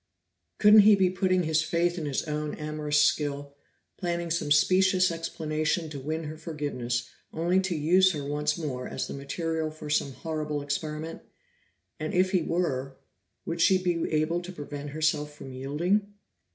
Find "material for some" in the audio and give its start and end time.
9.13-10.13